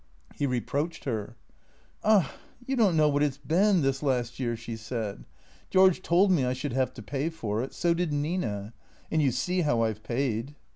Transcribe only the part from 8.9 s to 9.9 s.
And you see how